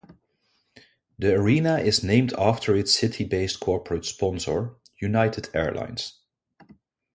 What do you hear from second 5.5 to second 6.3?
Airlines.